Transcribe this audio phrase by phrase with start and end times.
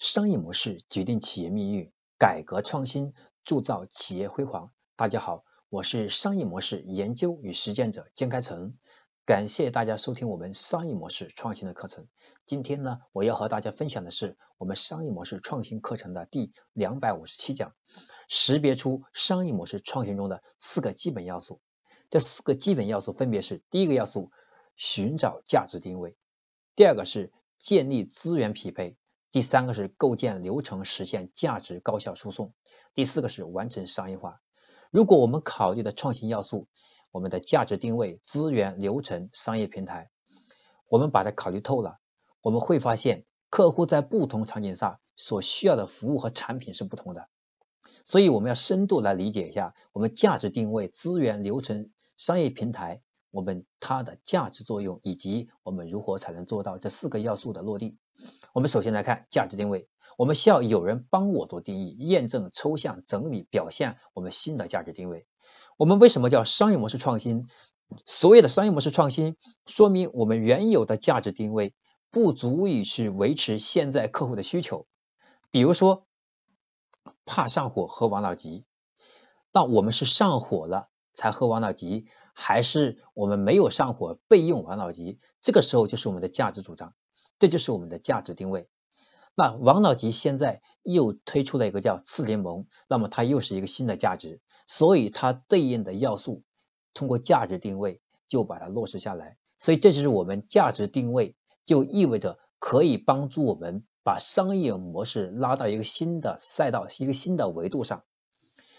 [0.00, 3.12] 商业模式决定企业命运，改革创新
[3.44, 4.72] 铸造企业辉煌。
[4.96, 8.78] 大家好，我是商业模式研究与实践者江开成，
[9.26, 12.08] 感谢大家收听我们商业模式创新的课程。
[12.46, 17.74] 今天呢，我要和大家分享的是我们商业模式创新课程的第两百五十七讲，
[18.26, 21.60] 识别出商业模式创新中的四个基本要素。
[22.08, 24.30] 这四个基本要素分别是：第一个要素，
[24.76, 26.12] 寻找价值定位；
[26.74, 28.96] 第二个是建立资源匹配。
[29.32, 32.52] 第三个是构建流程，实现价值高效输送。
[32.94, 34.40] 第四个是完成商业化。
[34.90, 36.66] 如果我们考虑的创新要素，
[37.12, 40.10] 我们的价值定位、资源、流程、商业平台，
[40.88, 41.98] 我们把它考虑透了，
[42.42, 47.28] 我们会发现客户在不同场景下所需要的服务和产品是不同的。
[48.04, 57.96] 所以我们要深度来理解一下我们价值定位、资源、流程、商业平台，我们它的价值作用，以及我们如何才能做到这四个要素的落地。
[58.52, 65.26] 我们首先来看价值定位，我们需要有人帮我做定义、验证、抽象、整理、表现我们新的价值定位。
[65.76, 67.46] 我们为什么叫商业模式创新？
[68.06, 71.74] 所谓的商业模式创新，说明我们原有的价值定位
[72.10, 74.86] 不足以去维持现在客户的需求。
[75.50, 76.06] 比如说，
[77.24, 78.64] 怕上火喝王老吉，
[79.52, 85.18] 那我们是上火了才喝王老吉，还是我们没有上火备用王老吉？
[85.40, 86.94] 这个时候就是我们的价值主张。
[87.40, 88.68] 这就是我们的价值定位。
[89.34, 96.42] 那王老吉现在又推出了一个叫次联盟，那么它又是一个新的价值，所以它对应的要素
[96.92, 99.38] 通过价值定位就把它落实下来。
[99.56, 108.04] 所以这就是我们价值定位，就意味着可以帮助我们把商业模式拉到一个新的赛道、一个新的维度上。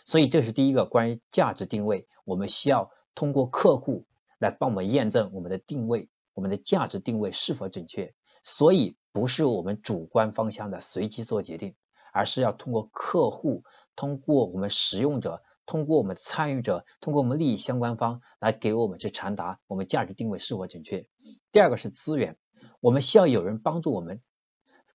[0.06, 4.06] 所以这是第一个关于价值定位，我们需要通过客户
[4.38, 8.14] 来帮我们验证我们的定位，我们的价值定位是否准确。
[8.44, 11.76] 所以不是我们主观方向的随机做决定，
[12.14, 13.64] 而是要通过客户、
[13.96, 21.08] 通过我们使用者、通过我们参与者、通过我们利益相关方来给我们去传达我们价值定位是否准确。
[21.52, 22.38] 第二个是资源，
[22.80, 24.22] 我们需要有人帮助我们，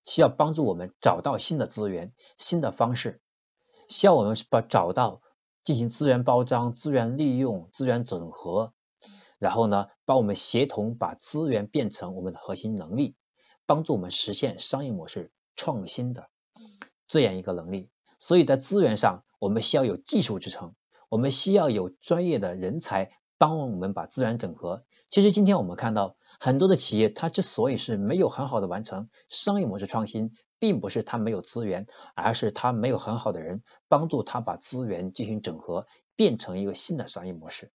[0.04, 3.20] 需要帮助我们找到新的资源、新的方式，
[3.88, 5.22] 需要我们把找到
[5.62, 8.72] 进行资源包装、资源利用、资源整合，
[9.38, 13.14] 然后呢，帮我们协同把资源变成我们的核心能力。
[13.66, 16.28] 帮助我们实现商业模式创新的
[17.06, 20.74] 这样一个能力，所以在资源上，我们需要有技术支撑，
[21.08, 24.84] 我们需要有专业的人才帮我们把资源整合。
[25.08, 37.70] 其实今天我们看到很多的企业，它之所以是没有很好的完成商业模式创新，并不是它没有资源，而是它没有很好的人帮助它把资源进行整合，变成一个新的商业模式。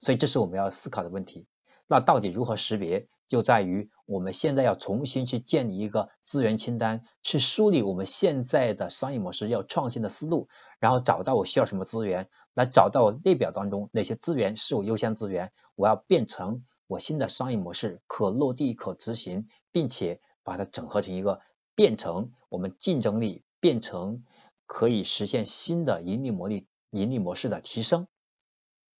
[0.00, 1.46] 所以这是我们要思考的问题。
[1.86, 3.08] 那到底如何识别？
[3.28, 10.48] 就在于我们现在要重新去建立一个资源清单，去梳理我们现在的商业模式要创新的思路，
[10.80, 21.42] 然后找到我需要什么资源，来找到我列表当中哪些资源是我优先资源，我要变成我新的商业模式可落地、可执行，并且把它整合成一个
[21.74, 24.24] 变成我们竞争力、变成
[24.64, 28.08] 可以实现新的盈利模力、盈利模式的提升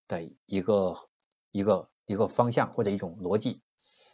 [0.07, 1.09] 的一个
[1.49, 3.61] 一个一个方向或者一种逻辑。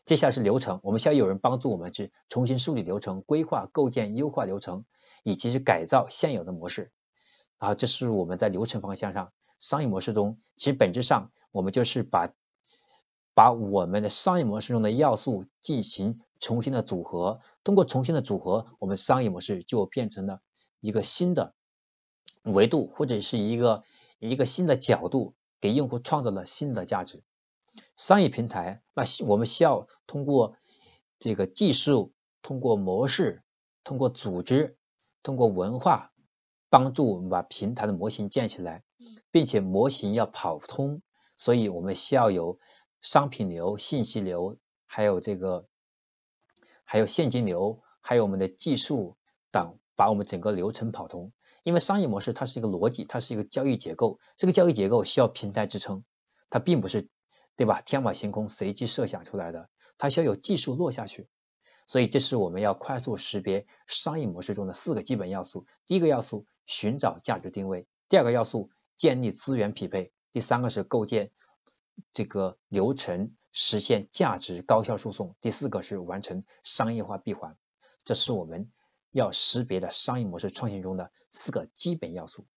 [0.06, 4.86] 接下来是流程，我们需要有人帮助我们去重新梳理流程、规划、构建、优化流程，
[5.24, 6.92] 以及是改造现有的模式。
[7.58, 12.32] 然后这是我们在流程方向上，商业模式中，其实本质上我们就是把
[13.34, 20.40] 把我们的商业模式中的要素进行重新的组合，通过重新的组合，我们商业模式就变成了
[20.82, 21.56] 一个新的
[22.44, 23.84] 维度，或者是一个
[24.20, 27.24] 一个新的角度，给用户创造了新的价值。
[27.98, 30.58] 商业平台，那我们需要通过
[31.20, 33.44] 这个技术、通过模式、
[33.84, 34.78] 通过组织、
[35.24, 36.12] 通过文化，
[36.70, 38.84] 帮助我们把平台的模型建起来，
[39.32, 41.02] 并且模型要跑通，
[41.38, 42.60] 所以我们需要有
[43.02, 45.68] 商品流、信息流，还有这个
[46.84, 49.18] 还有现金流，还有我们的技术
[49.52, 51.32] 等，把我们整个流程跑通。
[51.64, 56.04] 因为商业模式它是一个逻辑，它是一个交易结构，这个交易结构需要平台支撑，
[56.50, 57.10] 它并不是。
[57.56, 57.82] 对吧？
[57.82, 61.28] 天马行空、随机设想出来的，它需要有技术落下去。
[61.88, 65.68] 所以，这是我们要快速识别商业模式中的四个基本要素。
[65.86, 71.32] 第一个要素，寻找价值定位；第二个要素，建立资源匹配；第三个是构建
[72.12, 77.56] 这个流程，实现价值高效输送；第四个是完成商业化闭环。
[78.04, 78.72] 这是我们
[79.12, 82.48] 要识别的商业模式创新中的四个基本要素。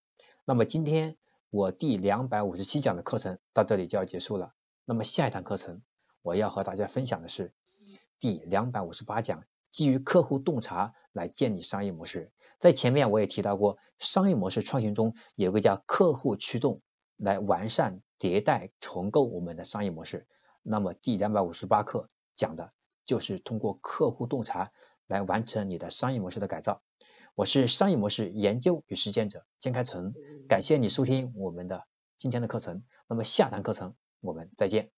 [0.46, 1.18] 那么，今天
[1.50, 4.54] 我第两百五十七讲的课程到这里就要结束了。
[4.88, 5.82] 那么下一堂课程，
[6.22, 7.52] 我要和大家分享的是
[8.18, 12.32] 第两百五十八讲基于客户洞察来建立商业模式。
[12.58, 16.80] 在前面我也提到过，商业模式创新中有个叫客户驱动，
[17.18, 20.26] 来完善、迭代、重构我们的商业模式。
[20.62, 22.72] 那么第两百五十八课讲的
[23.04, 24.72] 就是通过客户洞察
[25.06, 26.80] 来完成你的商业模式的改造。
[27.34, 30.14] 我是商业模式研究与实践者江开成，
[30.48, 31.84] 感谢你收听我们的
[32.16, 32.84] 今天的课程。
[33.06, 34.97] 那么下堂课程我们再见。